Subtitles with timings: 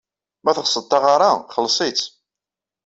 [0.43, 2.03] Ma teɣsed taɣara, xelleṣ-itt.